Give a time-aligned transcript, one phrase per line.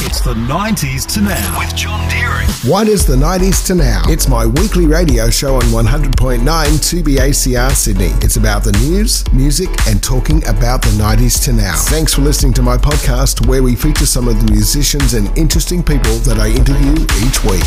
[0.00, 2.46] It's the 90s to now with John Deering.
[2.70, 4.04] What is the 90s to now?
[4.06, 8.12] It's my weekly radio show on 100.9 2BACR Sydney.
[8.22, 11.74] It's about the news, music, and talking about the 90s to now.
[11.74, 15.82] Thanks for listening to my podcast where we feature some of the musicians and interesting
[15.82, 16.94] people that I interview
[17.26, 17.66] each week.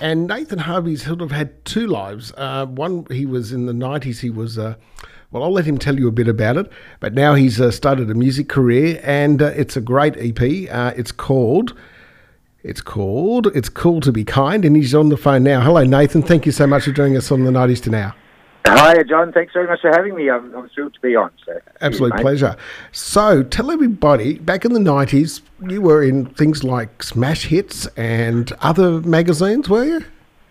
[0.00, 2.32] And Nathan Harvey's sort of had two lives.
[2.36, 4.58] Uh, one, he was in the 90s, he was.
[4.58, 4.74] Uh,
[5.34, 6.70] well, I'll let him tell you a bit about it.
[7.00, 10.70] But now he's uh, started a music career, and uh, it's a great EP.
[10.72, 11.76] Uh, it's called.
[12.62, 15.60] It's called It's Cool to Be Kind, and he's on the phone now.
[15.60, 16.22] Hello, Nathan.
[16.22, 18.14] Thank you so much for joining us on the 90s to now.
[18.64, 19.32] Hi, John.
[19.32, 20.30] Thanks very much for having me.
[20.30, 21.32] I'm, I'm thrilled to be on.
[21.44, 22.56] So, Absolute pleasure.
[22.92, 28.52] So, tell everybody, back in the 90s, you were in things like Smash Hits and
[28.60, 30.04] other magazines, were you?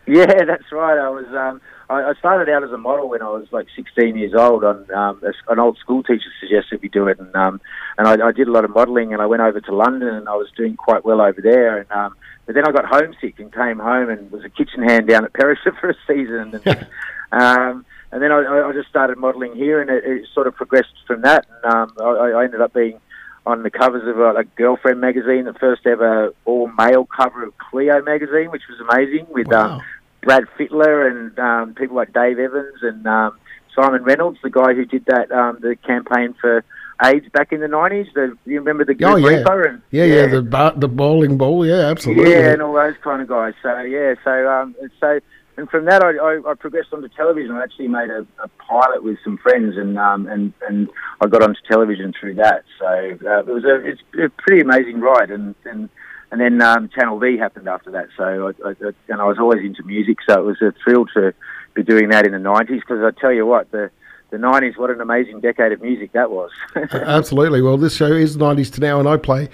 [0.06, 1.00] Yeah, that's right.
[1.00, 1.26] I was.
[1.28, 1.62] Um,
[1.94, 4.64] I, I started out as a model when I was like 16 years old.
[4.64, 7.62] On um, an old school teacher suggested we do it, and um,
[7.98, 9.14] and I, I did a lot of modelling.
[9.14, 11.78] And I went over to London, and I was doing quite well over there.
[11.78, 15.08] And um, but then I got homesick and came home and was a kitchen hand
[15.08, 16.60] down at Perisher for a season.
[16.66, 16.88] And,
[17.32, 20.94] um, and then I, I just started modelling here, and it, it sort of progressed
[21.08, 21.46] from that.
[21.64, 23.00] And um, I, I ended up being
[23.46, 27.58] on the covers of a, a Girlfriend magazine, the first ever all male cover of
[27.58, 29.76] Cleo magazine, which was amazing with Wow.
[29.78, 29.82] um,
[30.24, 33.38] Brad Fittler and um, people like Dave Evans and um,
[33.76, 36.64] Simon Reynolds, the guy who did that um, the campaign for
[37.04, 38.08] AIDS back in the nineties.
[38.14, 39.44] The, you remember the Oh, yeah.
[39.46, 41.66] And Yeah, yeah, the bar, the bowling ball.
[41.66, 42.32] Yeah, absolutely.
[42.32, 43.54] yeah, and all those kind of guys.
[43.62, 45.20] So yeah, so um, so
[45.58, 47.52] and from that I, I, I progressed onto television.
[47.52, 50.90] I actually made a, a pilot with some friends, and um, and and
[51.22, 52.64] I got onto television through that.
[52.80, 55.90] So uh, it was a it's a pretty amazing ride, and and.
[56.32, 58.74] And then um, Channel V happened after that, so I, I,
[59.08, 61.32] and I was always into music, so it was a thrill to
[61.76, 62.80] be doing that in the '90s.
[62.80, 63.92] Because I tell you what, the
[64.32, 66.50] the '90s, what an amazing decade of music that was.
[66.92, 67.62] Absolutely.
[67.62, 69.50] Well, this show is 90s to now, and I play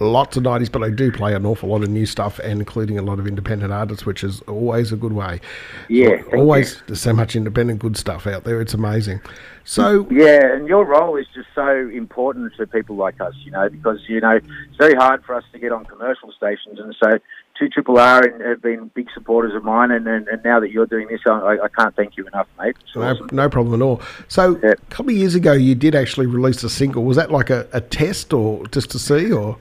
[0.00, 2.98] lots of 90s, but I do play an awful lot of new stuff, and including
[2.98, 5.40] a lot of independent artists, which is always a good way.
[5.88, 8.60] Yeah, always there's so much independent good stuff out there.
[8.60, 9.20] It's amazing.
[9.64, 13.68] So Yeah, and your role is just so important to people like us, you know,
[13.68, 17.18] because you know it's very hard for us to get on commercial stations, and so
[17.58, 20.86] two Triple R have been big supporters of mine, and, and, and now that you're
[20.86, 22.76] doing this, I, I can't thank you enough, mate.
[22.94, 23.28] No, awesome.
[23.32, 24.02] no problem at all.
[24.28, 24.72] So Yeah.
[24.72, 27.04] a couple of years ago, you did actually release a single.
[27.04, 29.56] Was that like a, a test, or just to see, or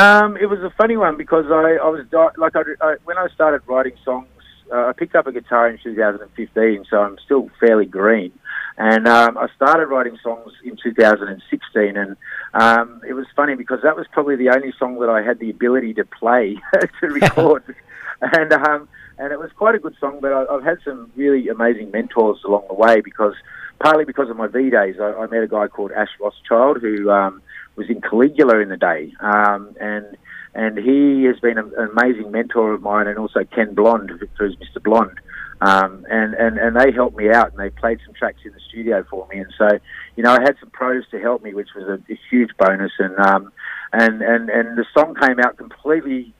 [0.00, 3.18] Um, it was a funny one because I, I was di- like I, I, when
[3.18, 4.28] I started writing songs,
[4.72, 8.32] uh, I picked up a guitar in 2015, so I'm still fairly green.
[8.78, 12.16] And um, I started writing songs in 2016, and
[12.54, 15.50] um, it was funny because that was probably the only song that I had the
[15.50, 16.56] ability to play
[17.00, 17.62] to record,
[18.22, 18.88] and um,
[19.20, 20.18] and it was quite a good song.
[20.20, 23.34] But I, I've had some really amazing mentors along the way because
[23.78, 27.10] partly because of my V days, I, I met a guy called Ash Rothschild who
[27.10, 27.42] um,
[27.76, 30.16] was in Caligula in the day, um, and
[30.54, 34.82] and he has been an amazing mentor of mine, and also Ken Blonde, who's Mr.
[34.82, 35.20] Blonde.
[35.62, 38.60] Um, and, and, and they helped me out, and they played some tracks in the
[38.68, 39.40] studio for me.
[39.40, 39.68] And so,
[40.16, 42.92] you know, I had some pros to help me, which was a, a huge bonus.
[42.98, 43.52] And, um,
[43.92, 46.32] and, and, and the song came out completely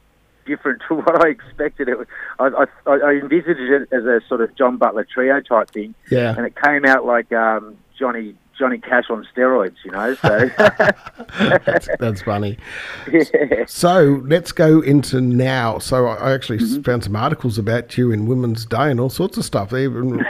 [0.51, 1.89] different to what I expected.
[1.89, 2.07] It was,
[2.39, 6.35] I, I, I envisaged it as a sort of John Butler trio type thing, yeah?
[6.37, 10.15] and it came out like um, Johnny Johnny Cash on steroids, you know.
[10.17, 10.51] So,
[11.65, 12.59] that's, that's funny.
[13.11, 13.65] yeah.
[13.67, 15.79] So let's go into now.
[15.79, 16.83] So I actually Mm-hmm.
[16.83, 19.71] found some articles about you in Women's Day and all sorts of stuff.
[19.71, 20.23] They even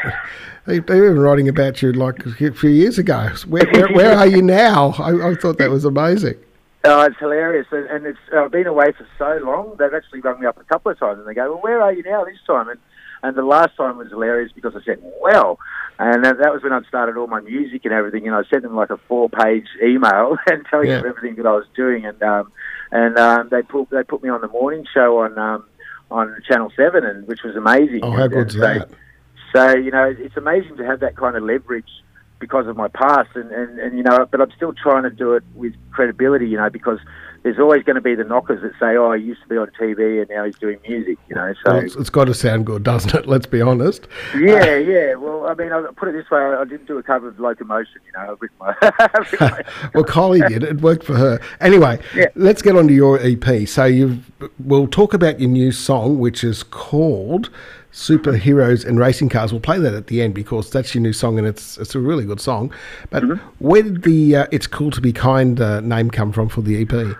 [0.67, 3.31] they, they were writing about you like a few years ago.
[3.49, 4.91] Where, where, where are you now?
[4.99, 6.37] I, I thought that was amazing.
[6.83, 9.77] Oh, it's hilarious, and, and it's uh, I've been away for so long.
[9.79, 11.93] They've actually rung me up a couple of times, and they go, "Well, where are
[11.93, 12.81] you now this time?" And
[13.23, 15.59] and the last time was hilarious because I said, "Well,"
[15.99, 18.63] and that, that was when I'd started all my music and everything, and I sent
[18.63, 21.03] them like a four-page email and telling Yeah.
[21.03, 22.51] them everything that I was doing, and um,
[22.91, 25.65] and um, they put they put me on the morning show on um,
[26.11, 28.01] on Channel Seven, and which was amazing.
[28.05, 28.91] Oh, how good's and so- that?
[29.53, 31.91] so you know, it's amazing to have that kind of leverage
[32.41, 35.35] because of my past, and, and, and you know, but I'm still trying to do
[35.35, 36.99] it with credibility, you know, because
[37.43, 39.69] there's always going to be the knockers that say, "Oh, he used to be on
[39.81, 41.53] TV and now he's doing music," you know.
[41.65, 43.27] So Well, it's, it's got to sound good, doesn't it?
[43.27, 44.09] Let's be honest.
[44.39, 45.15] yeah, uh, yeah.
[45.15, 48.01] Well, I mean, I'll put it this way: I didn't do a cover of Locomotion,
[48.07, 48.37] you know.
[48.43, 49.63] I've my, I've my
[49.95, 50.63] well, Kylie did.
[50.65, 51.41] It worked for her.
[51.61, 52.27] Anyway, Yeah.
[52.35, 53.67] let's get on to your EP.
[53.69, 57.49] So you've we'll talk about your new song, which is called
[57.93, 59.53] Superheroes and Racing Cars.
[59.53, 62.01] We'll play that at the end because that's your new song and it's it's a
[62.01, 62.73] really good song.
[63.11, 63.23] But
[63.59, 66.83] where did the uh, "It's Cool to Be Kind" uh, name come from for the
[66.83, 67.17] EP?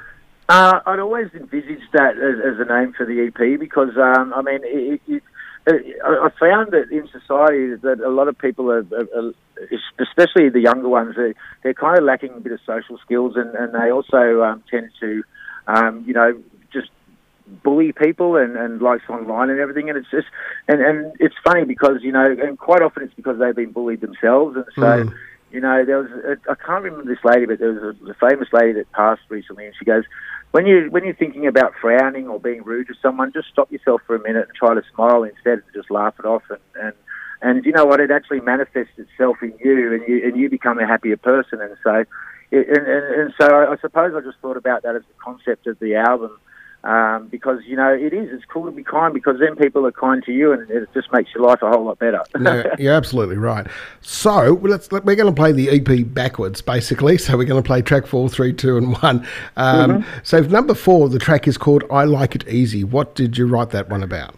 [0.49, 4.43] Uh, I'd always envisaged that as, as a name for the EP because, um, I
[4.43, 5.23] mean, it, it,
[5.69, 9.33] it, I found that in society that a lot of people are, are, are
[10.01, 13.55] especially the younger ones, they're, they're kind of lacking a bit of social skills and,
[13.55, 15.23] and they also um, tend to
[15.67, 16.41] um, you know,
[17.63, 19.89] bully people and, and likes online and everything.
[19.89, 20.29] And it's just,
[20.69, 24.01] and, and it's funny because, you know, and quite often it's because they've been bullied
[24.01, 24.57] themselves.
[24.57, 25.15] And so, Mm.
[25.51, 28.15] you know, there was, a, I can't remember this lady, but there was a, a
[28.15, 30.05] famous lady that passed recently and she goes,
[30.53, 34.01] when you when you're thinking about frowning or being rude to someone, just stop yourself
[34.07, 36.43] for a minute and try to smile instead and just laugh it off.
[36.51, 36.93] And, and
[37.43, 38.01] and you know what?
[38.01, 41.61] It actually manifests itself in you, and you and you become a happier person.
[41.61, 42.05] And so,
[42.51, 45.67] it, and, and, and so I suppose I just thought about that as the concept
[45.69, 46.37] of the album.
[46.83, 48.31] Um, because you know it is.
[48.33, 51.13] It's cool to be kind because then people are kind to you, and it just
[51.13, 52.23] makes your life a whole lot better.
[52.39, 53.67] no, you're absolutely right.
[54.01, 57.19] So let's we're going to play the EP backwards, basically.
[57.19, 59.27] So we're going to play track four, three, two, and one.
[59.59, 63.47] Um, So number four, the track is called "I Like It Easy." What did you
[63.47, 64.35] write that one about?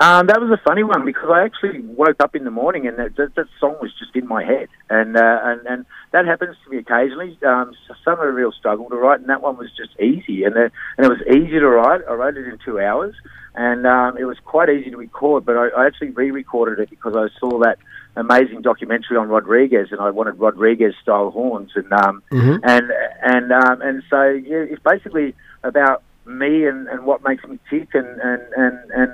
[0.00, 2.96] Um, that was a funny one because I actually woke up in the morning and
[2.98, 6.56] that, that, that song was just in my head, and uh, and and that happens
[6.64, 7.36] to me occasionally.
[7.44, 7.74] Um,
[8.04, 10.72] some are a real struggle to write, and that one was just easy, and it,
[10.96, 12.02] and it was easy to write.
[12.08, 13.16] I wrote it in two hours,
[13.56, 15.44] and um, it was quite easy to record.
[15.44, 17.78] But I, I actually re-recorded it because I saw that
[18.14, 22.22] amazing documentary on Rodriguez, and I wanted Rodriguez style horns, and um,
[22.62, 25.34] and and um, and so yeah, it's basically
[25.64, 29.12] about me and, and what makes me tick, and and and, and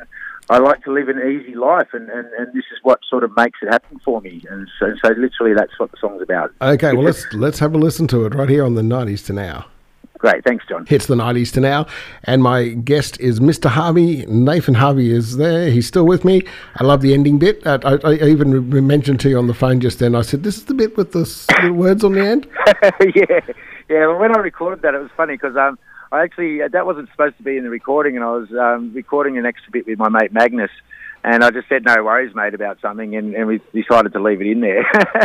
[0.50, 3.34] I like to live an easy life, and, and, and this is what sort of
[3.36, 4.42] makes it happen for me.
[4.50, 6.52] And so, so literally, that's what the song's about.
[6.60, 9.32] Okay, well let's let's have a listen to it right here on the '90s to
[9.32, 9.66] now.
[10.18, 10.86] Great, thanks, John.
[10.86, 11.86] Hits the 90s to now.
[12.22, 13.68] And my guest is Mr.
[13.68, 14.24] Harvey.
[14.24, 15.68] Nathan Harvey is there.
[15.68, 16.42] He's still with me.
[16.76, 17.66] I love the ending bit.
[17.66, 20.42] Uh, I, I even re- mentioned to you on the phone just then, I said,
[20.42, 22.46] This is the bit with the words on the end.
[23.14, 23.40] yeah,
[23.90, 24.06] yeah.
[24.06, 25.78] Well, when I recorded that, it was funny because um,
[26.14, 28.92] I actually uh, that wasn't supposed to be in the recording, and I was um,
[28.94, 30.70] recording an extra bit with my mate Magnus.
[31.24, 34.42] And I just said, no worries, mate, about something, and, and we decided to leave
[34.42, 34.84] it in there.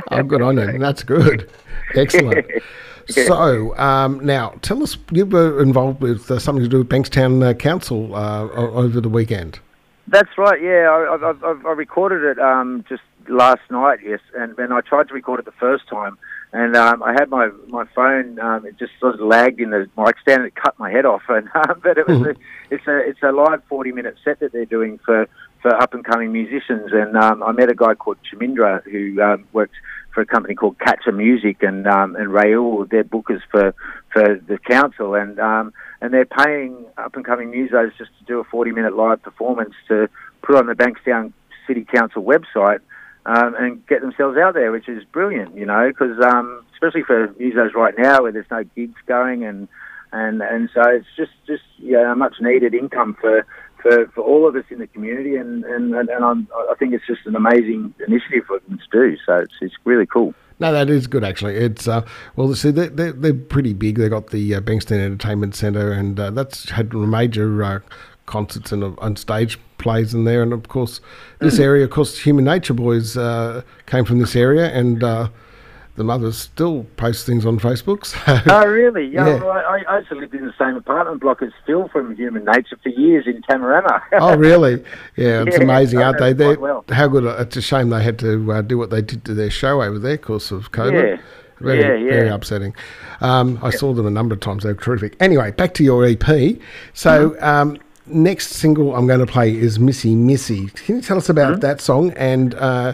[0.09, 0.79] I'm oh, good on you.
[0.79, 1.49] That's good.
[1.95, 2.45] Excellent.
[3.09, 7.43] So, um, now tell us, you were involved with uh, something to do with Bankstown
[7.43, 9.59] uh, Council uh, over the weekend.
[10.07, 10.61] That's right.
[10.61, 13.99] Yeah, I, I, I, I recorded it um, just last night.
[14.05, 16.19] Yes, and then I tried to record it the first time,
[16.51, 18.39] and um, I had my my phone.
[18.39, 20.41] Um, it just sort of lagged in the mic stand.
[20.41, 21.21] And It cut my head off.
[21.29, 22.35] And um, but it was a,
[22.71, 25.27] it's a it's a live forty minute set that they're doing for
[25.61, 26.91] for up and coming musicians.
[26.91, 29.75] And um, I met a guy called Chamindra who um, works
[30.13, 33.75] for a company called Catcher Music, and um, and Raul, they're bookers for
[34.11, 35.71] for the council, and um,
[36.01, 39.75] and they're paying up and coming musos just to do a forty minute live performance
[39.87, 40.09] to
[40.41, 41.31] put on the Bankstown
[41.67, 42.79] City Council website
[43.25, 47.27] um, and get themselves out there, which is brilliant, you know, because um, especially for
[47.39, 49.67] musos right now where there's no gigs going and
[50.11, 53.45] and and so it's just just yeah, a much needed income for.
[53.81, 57.07] For, for all of us in the community, and and, and I'm, I think it's
[57.07, 59.17] just an amazing initiative for them to do.
[59.25, 60.33] So it's it's really cool.
[60.59, 61.55] No, that is good actually.
[61.55, 62.05] It's uh,
[62.35, 63.97] well, see, they're, they're, they're pretty big.
[63.97, 67.79] They got the uh, Bankstown Entertainment Centre, and uh, that's had major uh,
[68.29, 70.41] concerts and, uh, and stage plays in there.
[70.41, 71.01] And of course,
[71.39, 75.29] this area, of course, Human Nature Boys uh, came from this area, and uh,
[75.95, 78.05] the mothers still post things on Facebook.
[78.05, 78.17] So
[78.47, 79.07] Oh, really?
[79.13, 79.27] Yeah.
[79.27, 79.39] Yeah.
[79.43, 82.77] Well, I, I actually lived in the same apartment block as Phil from Human Nature
[82.81, 84.01] for years in Tamarama.
[84.13, 84.75] oh, really?
[85.17, 86.31] Yeah, it's Yeah, amazing, aren't they?
[86.33, 86.85] They're, well.
[86.89, 87.25] How good!
[87.41, 89.99] It's a shame they had to uh, do what they did to their show over
[89.99, 91.17] there because of COVID.
[91.17, 91.21] Yeah.
[91.59, 92.11] Very, Yeah, yeah.
[92.17, 92.73] very upsetting.
[93.19, 94.63] Um, I saw them a number of times.
[94.63, 95.17] They were terrific.
[95.19, 96.25] Anyway, back to your EP.
[96.93, 97.43] So, Mm-hmm.
[97.43, 97.77] um,
[98.09, 100.67] next single I'm going to play is Missy Missy.
[100.67, 101.59] Can you tell us about Mm-hmm.
[101.61, 102.93] that song and uh,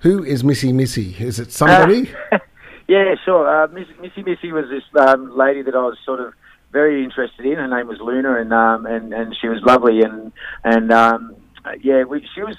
[0.00, 1.14] who is Missy Missy?
[1.18, 2.10] Is it somebody?
[2.88, 3.48] yeah, sure.
[3.48, 6.32] Uh, Miss, Missy Missy was this um, lady that I was sort of
[6.72, 7.54] very interested in.
[7.54, 10.32] Her name was Luna, and um, and and she was lovely, and
[10.64, 11.34] and um,
[11.80, 12.56] yeah, we, she was.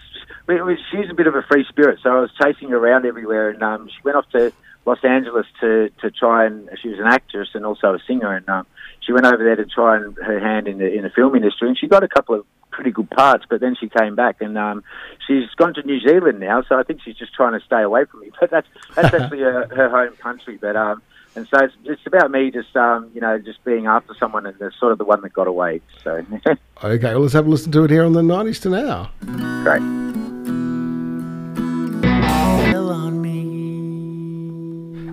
[0.47, 3.05] We, we, she's a bit of a free spirit, so I was chasing her around
[3.05, 4.51] everywhere, and um, she went off to
[4.85, 8.47] Los Angeles to to try and she was an actress and also a singer, and
[8.49, 8.65] um,
[9.01, 11.67] she went over there to try and her hand in the in the film industry,
[11.67, 14.57] and she got a couple of pretty good parts, but then she came back, and
[14.57, 14.83] um,
[15.27, 18.05] she's gone to New Zealand now, so I think she's just trying to stay away
[18.05, 18.31] from me.
[18.39, 21.01] But that's that's actually her, her home country, but um,
[21.35, 24.57] and so it's, it's about me just um, you know just being after someone and
[24.59, 25.81] the sort of the one that got away.
[26.03, 26.25] So
[26.83, 29.11] okay, well, let's have a listen to it here on the 90s to now.
[29.63, 30.08] great.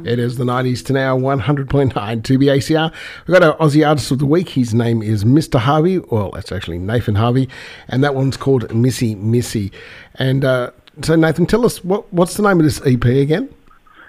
[0.07, 2.93] It is the 90s to now, 100.9 2BACR.
[3.27, 4.51] We've got our Aussie Artist of the Week.
[4.51, 5.59] His name is Mr.
[5.59, 5.99] Harvey.
[5.99, 7.49] Well, that's actually Nathan Harvey.
[7.89, 9.73] And that one's called Missy Missy.
[10.15, 10.71] And uh,
[11.03, 13.53] so, Nathan, tell us what, what's the name of this EP again?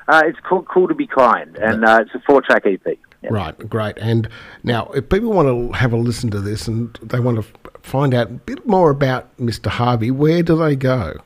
[0.08, 2.98] Uh, it's called Cool to Be Kind, and uh, it's a four-track EP.
[3.24, 3.30] Yeah.
[3.30, 3.98] Right, great.
[3.98, 4.30] And
[4.64, 8.14] now, if people want to have a listen to this and they want to find
[8.14, 9.68] out a bit more about Mr.
[9.68, 11.20] Harvey, where do they go?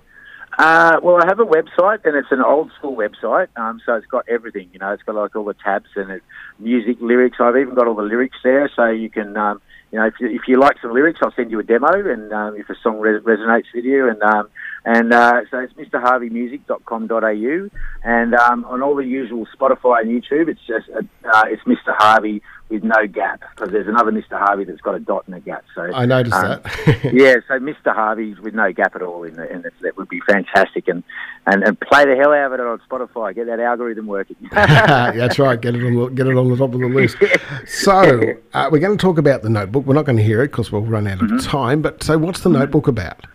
[0.61, 3.47] Uh, well, I have a website, and it's an old school website.
[3.55, 4.69] Um, so it's got everything.
[4.71, 6.21] You know, it's got like all the tabs and it,
[6.59, 7.37] music, lyrics.
[7.39, 9.35] I've even got all the lyrics there, so you can.
[9.35, 9.59] Um,
[9.91, 12.31] you know, if you, if you like some lyrics, I'll send you a demo, and
[12.31, 14.49] um, if a song res- resonates with you, and um,
[14.85, 17.69] and uh, so it's mrharveymusic.com.au,
[18.03, 21.97] and um, on all the usual Spotify and YouTube, it's just uh, it's Mr.
[21.97, 24.39] Harvey with no gap because there's another Mr.
[24.39, 25.63] Harvey that's got a dot and a gap.
[25.75, 27.03] So I noticed um, that.
[27.13, 27.93] yeah, so Mr.
[27.93, 31.03] Harvey's with no gap at all in the, in the, that would be fantastic, and,
[31.45, 33.35] and and play the hell out of it on Spotify.
[33.35, 34.37] Get that algorithm working.
[34.51, 35.59] That's right.
[35.59, 37.17] Get it on the, get it on the top of the list.
[37.67, 39.85] So uh, we're going to talk about the notebook.
[39.85, 41.37] We're not going to hear it because we'll run out of Mm-hmm.
[41.49, 41.81] time.
[41.81, 43.25] But so, what's the notebook about?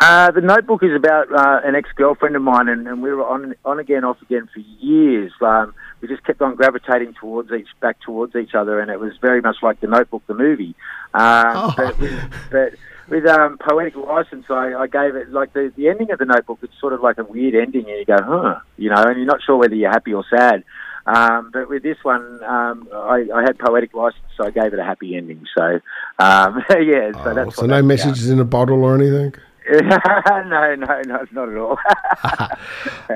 [0.00, 3.54] Uh, the notebook is about uh, an ex-girlfriend of mine, and, and we were on
[3.66, 5.30] on again, off again for years.
[5.42, 9.12] Um, we just kept on gravitating towards each, back towards each other, and it was
[9.20, 10.74] very much like the Notebook, the movie.
[11.12, 11.74] Um, Oh.
[11.76, 12.72] But with, but
[13.10, 16.60] with um, poetic license, I, I gave it like the the ending of the Notebook.
[16.62, 19.26] It's sort of like a weird ending, and you go, huh, you know, and you're
[19.26, 20.64] not sure whether you're happy or sad.
[21.06, 24.78] Um, but with this one, um, I, I had poetic license, so I gave it
[24.78, 25.44] a happy ending.
[25.58, 25.80] So,
[26.18, 27.84] um, yeah, so Oh, that's so no that's about.
[27.84, 29.34] messages in a bottle or anything.
[30.48, 31.78] no, no, no, not at all.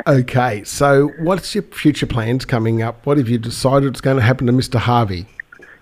[0.06, 3.06] Okay, so what's your future plans coming up?
[3.06, 4.78] What have you decided is going to happen to Mr.
[4.78, 5.26] Harvey?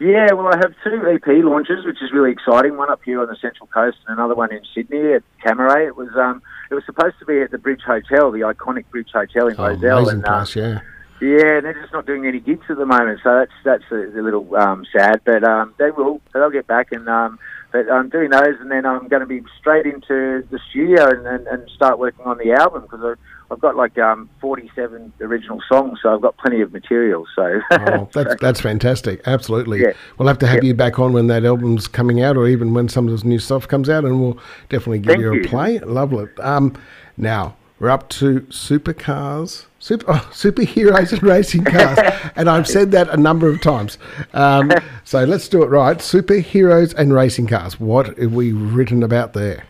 [0.02, 2.76] yeah, well, I have two EP launches, which is really exciting.
[2.76, 5.86] One up here on the Central Coast, and another one in Sydney at Camaray.
[5.86, 9.10] It was um, it was supposed to be at the Bridge Hotel, the iconic Bridge
[9.12, 10.80] Hotel in Oh, amazing and place, yeah.
[11.22, 14.18] Yeah, and they're just not doing any gigs at the moment, so that's that's a,
[14.18, 15.20] a little um, sad.
[15.24, 17.38] But um, they will, they'll get back, and um,
[17.70, 21.26] but I'm doing those, and then I'm going to be straight into the studio and,
[21.26, 23.16] and, and start working on the album because
[23.50, 27.24] I've got like um, 47 original songs, so I've got plenty of material.
[27.34, 29.22] So Oh, that's that's fantastic.
[29.26, 29.80] Absolutely.
[29.82, 29.92] Yeah.
[30.18, 30.68] We'll have to have Yeah.
[30.68, 33.38] you back on when that album's coming out, or even when some of this new
[33.38, 34.38] stuff comes out, and we'll
[34.68, 35.44] definitely give Thank you a you.
[35.48, 35.78] play.
[35.78, 36.38] Love it.
[36.40, 36.76] Um,
[37.16, 41.98] now we're up to supercars, super oh, superheroes and racing cars,
[42.36, 43.98] and I've said that a number of times.
[44.32, 44.70] Um,
[45.04, 45.98] so let's do it right.
[45.98, 47.80] Superheroes and racing cars.
[47.80, 49.64] What have we written about there?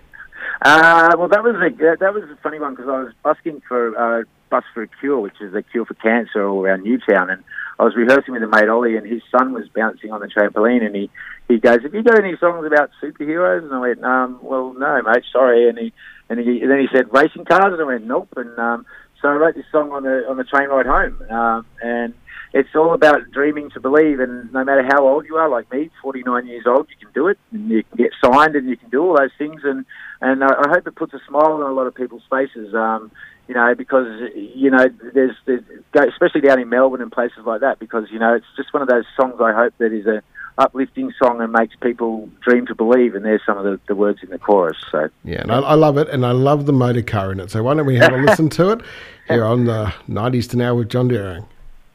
[0.61, 3.97] Uh, well, that was a that, was a funny one because I was busking for
[3.97, 7.43] uh, Bus for a Cure, which is the cure for cancer all around Newtown, and
[7.79, 10.85] I was rehearsing with a mate Ollie, and his son was bouncing on the trampoline,
[10.85, 11.11] and he
[11.49, 15.03] he goes, "Have you got any songs about superheroes?" And I went, um, "Well, no,
[15.03, 15.93] mate, sorry." And he
[16.29, 18.87] and he and then he said, "Racing cars," and I went, "Nope." And um,
[19.21, 22.15] so I wrote this song on the on the train ride home, um, and
[22.53, 24.21] it's all about dreaming to believe.
[24.21, 27.29] And no matter how old you are, like me, 49 years old, you can do
[27.29, 29.63] it, and you can get signed, and you can do all those things.
[29.65, 29.87] And
[30.21, 32.75] and uh, I hope it puts a smile on a lot of people's faces.
[32.75, 33.11] Um,
[33.49, 35.63] you know, because you know, there's, there's
[35.95, 37.79] especially down in Melbourne and places like that.
[37.79, 39.35] Because you know, it's just one of those songs.
[39.41, 40.23] I hope that is a
[40.59, 43.15] uplifting song and makes people dream to believe.
[43.15, 44.77] And there's some of the, the words in the chorus.
[44.91, 47.51] So Yeah, and I, I love it, and I love the motor car in it.
[47.51, 48.81] So why don't we have a listen to it
[49.29, 51.47] here on the 90s to now with John Deering.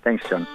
[0.04, 0.48] thanks, John.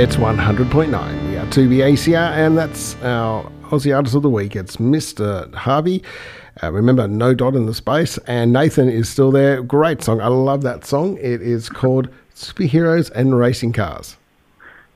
[0.00, 1.28] It's 100.9.
[1.28, 4.56] We are 2BACR, and that's our Aussie Artist of the Week.
[4.56, 5.54] It's Mr.
[5.54, 6.02] Harvey.
[6.62, 9.62] Uh, remember, no dot in the space, and Nathan is still there.
[9.62, 10.20] Great song.
[10.20, 11.16] I love that song.
[11.18, 14.16] It is called Superheroes and Racing Cars.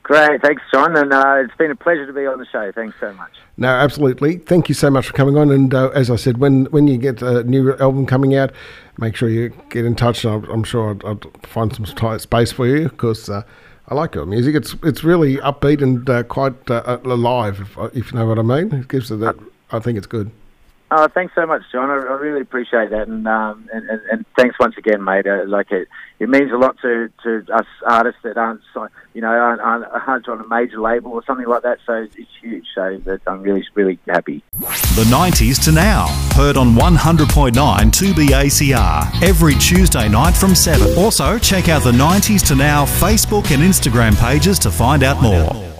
[0.03, 0.97] Great, thanks, John.
[0.97, 2.73] And uh, it's been a pleasure to be on the show.
[2.73, 3.31] Thanks so much.
[3.57, 4.39] No, absolutely.
[4.39, 5.51] Thank you so much for coming on.
[5.51, 8.51] And uh, as I said, when when you get a new album coming out,
[8.99, 10.25] make sure you get in touch.
[10.25, 11.87] And I'm, I'm sure I'll, I'd find some
[12.19, 13.43] space for you because uh,
[13.89, 14.55] I like your music.
[14.55, 18.43] It's it's really upbeat and uh, quite uh, alive, if, if you know what I
[18.43, 18.73] mean.
[18.73, 19.37] It gives it that.
[19.71, 20.31] I think it's good.
[20.95, 21.89] Oh, thanks so much, John.
[21.89, 25.27] I, I really appreciate that, and um, and, and, and thanks once again, mate.
[25.27, 25.89] Uh, like it,
[26.21, 28.61] it means a lot to, to us artists that aren't,
[29.15, 31.79] you know, aren't, aren't, on a major label or something like that.
[31.87, 32.67] So it's, huge.
[32.75, 34.45] So I'm really, really happy.
[34.61, 36.09] The 90s to now.
[36.35, 40.99] Heard on 100.9 2BACR every Tuesday night from 7.
[40.99, 45.72] Also, check out the 90s to now Facebook and Instagram pages to find out more.